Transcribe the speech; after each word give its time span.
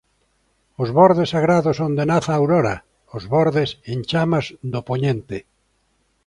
Dos 0.77 0.89
bordes 0.97 1.31
sagrados 1.33 1.77
onde 1.87 2.03
nace 2.11 2.29
a 2.31 2.37
aurora 2.39 2.75
Ós 3.15 3.23
bordes 3.33 3.69
en 3.95 3.99
chamas 4.09 4.45
do 4.71 4.79
poñente 4.89 5.37